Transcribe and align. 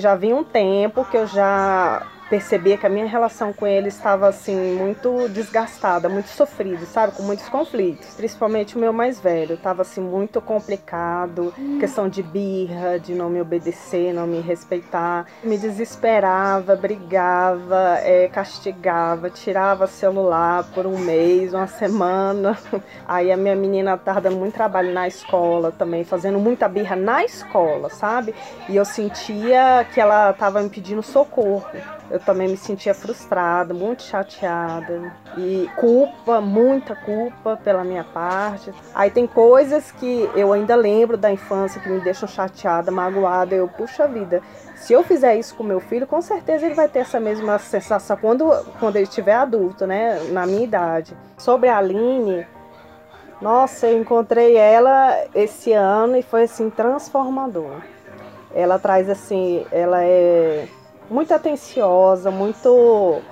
Já 0.00 0.14
vinha 0.14 0.36
um 0.36 0.44
tempo 0.44 1.04
que 1.04 1.16
eu 1.16 1.26
já 1.26 2.06
percebia 2.28 2.76
que 2.76 2.86
a 2.86 2.88
minha 2.88 3.06
relação 3.06 3.52
com 3.52 3.66
ele 3.66 3.88
estava 3.88 4.28
assim 4.28 4.76
muito 4.76 5.28
desgastada, 5.28 6.08
muito 6.08 6.28
sofrida, 6.28 6.84
sabe, 6.86 7.14
com 7.14 7.22
muitos 7.22 7.48
conflitos. 7.48 8.14
Principalmente 8.14 8.76
o 8.76 8.78
meu 8.78 8.92
mais 8.92 9.18
velho, 9.20 9.54
estava 9.54 9.82
assim 9.82 10.00
muito 10.00 10.40
complicado, 10.40 11.54
questão 11.80 12.08
de 12.08 12.22
birra, 12.22 12.98
de 12.98 13.14
não 13.14 13.30
me 13.30 13.40
obedecer, 13.40 14.12
não 14.12 14.26
me 14.26 14.40
respeitar, 14.40 15.26
me 15.42 15.56
desesperava, 15.56 16.76
brigava, 16.76 17.98
é, 18.02 18.28
castigava, 18.28 19.30
tirava 19.30 19.86
celular 19.86 20.64
por 20.74 20.86
um 20.86 20.98
mês, 20.98 21.54
uma 21.54 21.66
semana. 21.66 22.58
Aí 23.06 23.32
a 23.32 23.36
minha 23.36 23.56
menina 23.56 23.94
estava 23.94 24.20
dando 24.20 24.36
muito 24.36 24.54
trabalho 24.54 24.92
na 24.92 25.08
escola 25.08 25.72
também, 25.72 26.04
fazendo 26.04 26.38
muita 26.38 26.68
birra 26.68 26.96
na 26.96 27.24
escola, 27.24 27.88
sabe? 27.88 28.34
E 28.68 28.76
eu 28.76 28.84
sentia 28.84 29.86
que 29.92 30.00
ela 30.00 30.30
estava 30.30 30.60
me 30.62 30.68
pedindo 30.68 31.02
socorro 31.02 31.64
eu 32.10 32.18
também 32.18 32.48
me 32.48 32.56
sentia 32.56 32.94
frustrada, 32.94 33.74
muito 33.74 34.02
chateada 34.02 35.12
e 35.36 35.68
culpa, 35.76 36.40
muita 36.40 36.96
culpa 36.96 37.58
pela 37.62 37.84
minha 37.84 38.04
parte. 38.04 38.72
Aí 38.94 39.10
tem 39.10 39.26
coisas 39.26 39.90
que 39.92 40.28
eu 40.34 40.52
ainda 40.52 40.74
lembro 40.74 41.16
da 41.16 41.30
infância 41.30 41.80
que 41.80 41.88
me 41.88 42.00
deixam 42.00 42.26
chateada, 42.26 42.90
magoada. 42.90 43.54
Eu, 43.54 43.68
puxa 43.68 44.06
vida, 44.06 44.42
se 44.74 44.92
eu 44.92 45.02
fizer 45.02 45.36
isso 45.36 45.54
com 45.54 45.62
meu 45.62 45.80
filho, 45.80 46.06
com 46.06 46.22
certeza 46.22 46.64
ele 46.64 46.74
vai 46.74 46.88
ter 46.88 47.00
essa 47.00 47.20
mesma 47.20 47.58
sensação 47.58 48.16
quando, 48.16 48.50
quando 48.80 48.96
ele 48.96 49.04
estiver 49.04 49.34
adulto, 49.34 49.86
né, 49.86 50.18
na 50.30 50.46
minha 50.46 50.64
idade. 50.64 51.14
Sobre 51.36 51.68
a 51.68 51.76
Aline, 51.76 52.46
nossa, 53.40 53.86
eu 53.86 54.00
encontrei 54.00 54.56
ela 54.56 55.14
esse 55.34 55.72
ano 55.72 56.16
e 56.16 56.22
foi 56.22 56.44
assim 56.44 56.70
transformador. 56.70 57.82
Ela 58.54 58.78
traz 58.78 59.10
assim, 59.10 59.66
ela 59.70 60.02
é 60.02 60.66
muito 61.10 61.32
atenciosa, 61.32 62.30
muito 62.30 63.22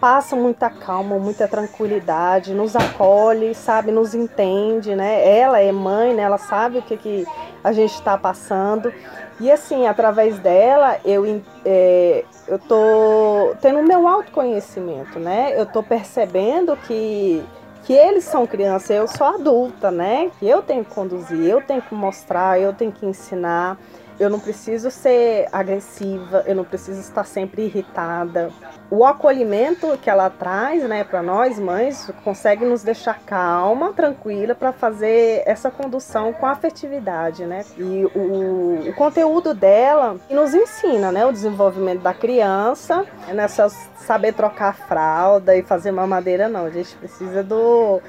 passa 0.00 0.36
muita 0.36 0.70
calma, 0.70 1.18
muita 1.18 1.48
tranquilidade, 1.48 2.54
nos 2.54 2.76
acolhe, 2.76 3.54
sabe, 3.54 3.90
nos 3.90 4.14
entende, 4.14 4.94
né? 4.94 5.38
Ela 5.38 5.60
é 5.60 5.72
mãe, 5.72 6.14
né? 6.14 6.22
Ela 6.22 6.38
sabe 6.38 6.78
o 6.78 6.82
que, 6.82 6.96
que 6.96 7.26
a 7.62 7.72
gente 7.72 7.94
está 7.94 8.16
passando. 8.16 8.92
E 9.40 9.50
assim, 9.50 9.86
através 9.86 10.38
dela, 10.38 10.98
eu, 11.04 11.42
é, 11.64 12.24
eu 12.46 12.58
tô 12.58 13.54
tendo 13.60 13.80
o 13.80 13.86
meu 13.86 14.06
autoconhecimento, 14.06 15.18
né? 15.18 15.52
Eu 15.56 15.66
tô 15.66 15.82
percebendo 15.82 16.76
que, 16.76 17.42
que 17.84 17.92
eles 17.92 18.24
são 18.24 18.46
crianças, 18.46 18.90
eu 18.90 19.08
sou 19.08 19.26
adulta, 19.26 19.90
né? 19.90 20.30
Que 20.38 20.48
eu 20.48 20.62
tenho 20.62 20.84
que 20.84 20.94
conduzir, 20.94 21.44
eu 21.44 21.60
tenho 21.60 21.82
que 21.82 21.94
mostrar, 21.94 22.60
eu 22.60 22.72
tenho 22.72 22.92
que 22.92 23.04
ensinar 23.04 23.76
eu 24.18 24.28
não 24.28 24.40
preciso 24.40 24.90
ser 24.90 25.46
agressiva, 25.52 26.42
eu 26.46 26.54
não 26.54 26.64
preciso 26.64 27.00
estar 27.00 27.24
sempre 27.24 27.62
irritada. 27.62 28.50
O 28.90 29.04
acolhimento 29.04 29.96
que 29.98 30.10
ela 30.10 30.28
traz, 30.28 30.82
né, 30.88 31.04
para 31.04 31.22
nós 31.22 31.58
mães, 31.58 32.10
consegue 32.24 32.64
nos 32.64 32.82
deixar 32.82 33.20
calma, 33.20 33.92
tranquila 33.92 34.54
para 34.54 34.72
fazer 34.72 35.42
essa 35.46 35.70
condução 35.70 36.32
com 36.32 36.46
afetividade, 36.46 37.46
né? 37.46 37.64
E 37.76 38.04
o, 38.14 38.88
o 38.88 38.94
conteúdo 38.94 39.54
dela 39.54 40.16
nos 40.30 40.54
ensina, 40.54 41.12
né, 41.12 41.24
o 41.24 41.32
desenvolvimento 41.32 42.00
da 42.00 42.14
criança, 42.14 43.04
nessa 43.32 43.68
saber 43.68 44.32
trocar 44.32 44.74
fralda 44.74 45.54
e 45.56 45.62
fazer 45.62 45.92
mamadeira 45.92 46.48
não, 46.48 46.66
a 46.66 46.70
gente 46.70 46.96
precisa 46.96 47.42
do 47.42 48.00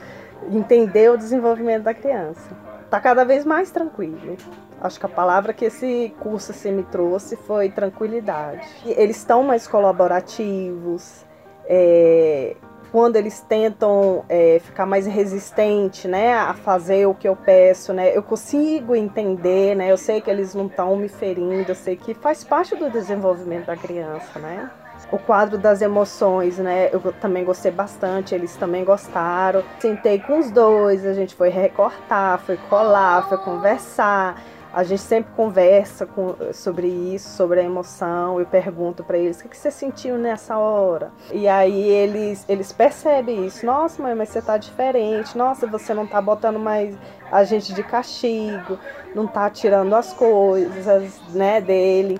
entender 0.51 1.11
o 1.11 1.17
desenvolvimento 1.17 1.83
da 1.83 1.93
criança. 1.93 2.68
Tá 2.89 2.99
cada 2.99 3.23
vez 3.23 3.45
mais 3.45 3.69
tranquilo. 3.71 4.35
Acho 4.81 4.99
que 4.99 5.05
a 5.05 5.09
palavra 5.09 5.53
que 5.53 5.65
esse 5.65 6.13
curso 6.19 6.51
assim, 6.51 6.71
me 6.71 6.83
trouxe 6.83 7.35
foi 7.35 7.69
tranquilidade. 7.69 8.67
Eles 8.85 9.17
estão 9.17 9.43
mais 9.43 9.67
colaborativos, 9.67 11.25
é, 11.65 12.55
quando 12.91 13.15
eles 13.15 13.41
tentam 13.41 14.25
é, 14.27 14.59
ficar 14.59 14.85
mais 14.85 15.05
resistente, 15.05 16.07
né, 16.07 16.33
a 16.33 16.53
fazer 16.53 17.05
o 17.05 17.13
que 17.13 17.27
eu 17.27 17.35
peço, 17.35 17.93
né, 17.93 18.15
eu 18.15 18.23
consigo 18.23 18.95
entender, 18.95 19.75
né, 19.75 19.91
eu 19.91 19.97
sei 19.97 20.21
que 20.21 20.29
eles 20.29 20.55
não 20.55 20.65
estão 20.65 20.95
me 20.95 21.07
ferindo, 21.07 21.69
eu 21.69 21.75
sei 21.75 21.95
que 21.95 22.15
faz 22.15 22.43
parte 22.43 22.75
do 22.75 22.89
desenvolvimento 22.89 23.67
da 23.67 23.77
criança, 23.77 24.39
né. 24.39 24.69
O 25.11 25.17
quadro 25.17 25.57
das 25.57 25.81
emoções, 25.81 26.59
né, 26.59 26.89
eu 26.93 26.99
também 27.19 27.43
gostei 27.43 27.71
bastante, 27.71 28.35
eles 28.35 28.55
também 28.55 28.83
gostaram. 28.83 29.63
Sentei 29.79 30.19
com 30.19 30.39
os 30.39 30.51
dois, 30.51 31.05
a 31.05 31.13
gente 31.13 31.33
foi 31.33 31.49
recortar, 31.49 32.39
foi 32.39 32.57
colar, 32.69 33.27
foi 33.27 33.37
conversar 33.39 34.39
a 34.71 34.83
gente 34.83 35.01
sempre 35.01 35.31
conversa 35.35 36.05
com, 36.05 36.35
sobre 36.53 36.87
isso, 36.87 37.29
sobre 37.29 37.59
a 37.59 37.63
emoção. 37.63 38.39
Eu 38.39 38.45
pergunto 38.45 39.03
para 39.03 39.17
eles 39.17 39.39
o 39.39 39.43
que, 39.43 39.49
que 39.49 39.57
você 39.57 39.71
sentiu 39.71 40.15
nessa 40.15 40.57
hora. 40.57 41.11
E 41.31 41.47
aí 41.47 41.89
eles, 41.89 42.45
eles 42.47 42.71
percebem 42.71 43.47
isso. 43.47 43.65
Nossa, 43.65 44.01
mãe, 44.01 44.13
mas 44.13 44.29
você 44.29 44.41
tá 44.41 44.57
diferente. 44.57 45.35
Nossa, 45.35 45.65
você 45.65 45.93
não 45.93 46.05
tá 46.05 46.21
botando 46.21 46.59
mais 46.59 46.95
a 47.31 47.43
gente 47.43 47.73
de 47.73 47.81
castigo, 47.81 48.77
não 49.15 49.25
tá 49.25 49.49
tirando 49.49 49.93
as 49.95 50.13
coisas, 50.13 51.19
né, 51.29 51.59
dele. 51.59 52.19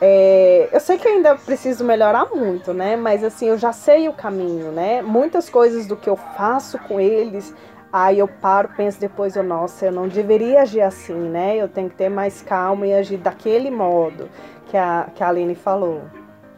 É, 0.00 0.68
eu 0.72 0.80
sei 0.80 0.98
que 0.98 1.08
ainda 1.08 1.36
preciso 1.36 1.84
melhorar 1.84 2.26
muito, 2.26 2.74
né? 2.74 2.96
Mas 2.96 3.24
assim, 3.24 3.46
eu 3.48 3.56
já 3.56 3.72
sei 3.72 4.08
o 4.08 4.12
caminho, 4.12 4.70
né? 4.70 5.00
Muitas 5.02 5.48
coisas 5.48 5.86
do 5.86 5.96
que 5.96 6.08
eu 6.08 6.16
faço 6.16 6.78
com 6.80 7.00
eles 7.00 7.54
Aí 7.92 8.18
eu 8.18 8.28
paro, 8.28 8.68
penso 8.76 9.00
depois, 9.00 9.36
eu, 9.36 9.42
nossa, 9.42 9.86
eu 9.86 9.92
não 9.92 10.06
deveria 10.06 10.60
agir 10.60 10.82
assim, 10.82 11.14
né? 11.14 11.56
Eu 11.56 11.66
tenho 11.66 11.88
que 11.88 11.96
ter 11.96 12.10
mais 12.10 12.42
calma 12.42 12.86
e 12.86 12.92
agir 12.92 13.16
daquele 13.16 13.70
modo 13.70 14.28
que 14.66 14.76
a, 14.76 15.08
que 15.14 15.24
a 15.24 15.28
Aline 15.28 15.54
falou 15.54 16.02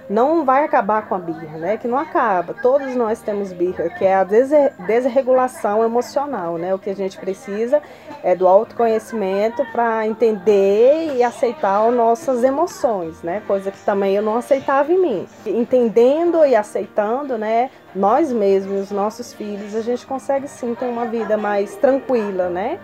não 0.08 0.44
vai 0.44 0.64
acabar 0.64 1.06
com 1.06 1.14
a 1.14 1.18
birra, 1.18 1.58
né? 1.58 1.76
Que 1.76 1.86
não 1.86 1.98
acaba. 1.98 2.54
Todos 2.54 2.94
nós 2.94 3.20
temos 3.20 3.52
birra, 3.52 3.90
que 3.90 4.04
é 4.04 4.14
a 4.14 4.24
desregulação 4.24 5.84
emocional, 5.84 6.56
né? 6.56 6.74
O 6.74 6.78
que 6.78 6.90
a 6.90 6.94
gente 6.94 7.18
precisa 7.18 7.82
é 8.22 8.34
do 8.34 8.48
autoconhecimento 8.48 9.64
para 9.70 10.06
entender 10.06 11.14
e 11.16 11.22
aceitar 11.22 11.86
as 11.86 11.94
nossas 11.94 12.42
emoções, 12.42 13.22
né? 13.22 13.42
Coisa 13.46 13.70
que 13.70 13.78
também 13.84 14.14
eu 14.14 14.22
não 14.22 14.36
aceitava 14.36 14.92
em 14.92 15.00
mim. 15.00 15.28
Entendendo 15.44 16.44
e 16.44 16.56
aceitando, 16.56 17.36
né? 17.36 17.70
Nós 17.94 18.32
mesmos, 18.32 18.84
os 18.84 18.90
nossos 18.90 19.32
filhos, 19.32 19.74
a 19.74 19.82
gente 19.82 20.06
consegue 20.06 20.48
sim 20.48 20.74
ter 20.74 20.86
uma 20.86 21.04
vida 21.04 21.36
mais 21.36 21.76
tranquila, 21.76 22.48
né? 22.48 22.78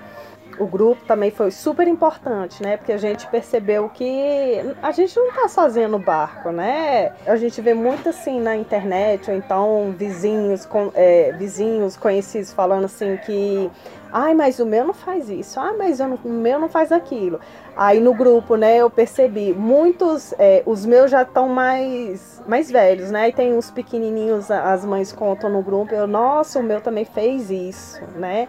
O 0.58 0.66
grupo 0.66 1.04
também 1.04 1.30
foi 1.30 1.50
super 1.50 1.88
importante, 1.88 2.62
né? 2.62 2.76
Porque 2.76 2.92
a 2.92 2.96
gente 2.96 3.26
percebeu 3.26 3.88
que 3.88 4.60
a 4.82 4.92
gente 4.92 5.16
não 5.18 5.32
tá 5.32 5.48
sozinho 5.48 5.88
no 5.88 5.98
barco, 5.98 6.50
né? 6.50 7.12
A 7.26 7.36
gente 7.36 7.60
vê 7.60 7.74
muito 7.74 8.08
assim 8.08 8.40
na 8.40 8.56
internet, 8.56 9.30
ou 9.30 9.36
então 9.36 9.94
vizinhos, 9.96 10.64
com, 10.64 10.90
é, 10.94 11.32
vizinhos 11.32 11.96
conhecidos 11.96 12.52
falando 12.52 12.84
assim 12.84 13.16
que 13.24 13.70
ai, 14.12 14.32
mas 14.32 14.60
o 14.60 14.66
meu 14.66 14.84
não 14.84 14.94
faz 14.94 15.28
isso, 15.28 15.58
ah, 15.58 15.74
mas 15.76 15.98
não, 15.98 16.16
o 16.24 16.28
meu 16.28 16.60
não 16.60 16.68
faz 16.68 16.92
aquilo. 16.92 17.40
Aí 17.76 17.98
no 17.98 18.14
grupo, 18.14 18.54
né, 18.54 18.76
eu 18.76 18.88
percebi, 18.88 19.52
muitos, 19.52 20.32
é, 20.38 20.62
os 20.64 20.86
meus 20.86 21.10
já 21.10 21.22
estão 21.22 21.48
mais, 21.48 22.40
mais 22.46 22.70
velhos, 22.70 23.10
né? 23.10 23.30
E 23.30 23.32
tem 23.32 23.52
uns 23.52 23.72
pequenininhos, 23.72 24.52
as 24.52 24.84
mães 24.84 25.10
contam 25.12 25.50
no 25.50 25.62
grupo, 25.62 25.92
eu, 25.92 26.06
nossa, 26.06 26.60
o 26.60 26.62
meu 26.62 26.80
também 26.80 27.04
fez 27.04 27.50
isso, 27.50 28.00
né? 28.14 28.46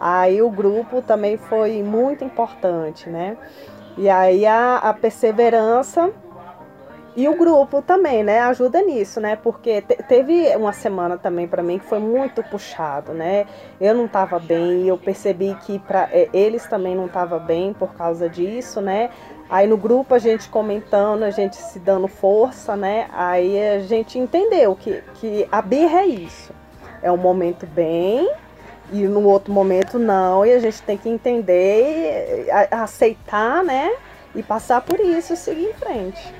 Aí 0.00 0.40
o 0.40 0.48
grupo 0.48 1.02
também 1.02 1.36
foi 1.36 1.82
muito 1.82 2.24
importante, 2.24 3.10
né? 3.10 3.36
E 3.98 4.08
aí 4.08 4.46
a, 4.46 4.78
a 4.78 4.94
perseverança 4.94 6.10
e 7.16 7.28
o 7.28 7.36
grupo 7.36 7.82
também, 7.82 8.22
né, 8.22 8.40
ajuda 8.40 8.80
nisso, 8.80 9.20
né? 9.20 9.36
Porque 9.36 9.82
te, 9.82 9.96
teve 10.04 10.56
uma 10.56 10.72
semana 10.72 11.18
também 11.18 11.46
para 11.46 11.62
mim 11.62 11.78
que 11.78 11.84
foi 11.84 11.98
muito 11.98 12.42
puxado, 12.44 13.12
né? 13.12 13.46
Eu 13.78 13.94
não 13.94 14.06
estava 14.06 14.38
bem, 14.38 14.86
eu 14.86 14.96
percebi 14.96 15.54
que 15.66 15.78
para 15.80 16.08
é, 16.12 16.30
eles 16.32 16.66
também 16.66 16.94
não 16.96 17.04
estavam 17.06 17.40
bem 17.40 17.74
por 17.74 17.92
causa 17.94 18.26
disso, 18.26 18.80
né? 18.80 19.10
Aí 19.50 19.66
no 19.66 19.76
grupo 19.76 20.14
a 20.14 20.18
gente 20.18 20.48
comentando, 20.48 21.24
a 21.24 21.30
gente 21.30 21.56
se 21.56 21.78
dando 21.80 22.08
força, 22.08 22.74
né? 22.74 23.08
Aí 23.12 23.60
a 23.68 23.80
gente 23.80 24.18
entendeu 24.18 24.74
que, 24.76 25.02
que 25.14 25.46
a 25.52 25.60
birra 25.60 26.02
é 26.02 26.06
isso. 26.06 26.54
É 27.02 27.12
um 27.12 27.16
momento 27.16 27.66
bem, 27.66 28.30
e 28.92 29.06
no 29.06 29.24
outro 29.24 29.52
momento 29.52 29.98
não, 29.98 30.44
e 30.44 30.52
a 30.52 30.58
gente 30.58 30.82
tem 30.82 30.96
que 30.96 31.08
entender, 31.08 32.46
aceitar, 32.70 33.62
né? 33.62 33.90
E 34.34 34.42
passar 34.42 34.80
por 34.80 35.00
isso 35.00 35.36
seguir 35.36 35.70
em 35.70 35.74
frente. 35.74 36.34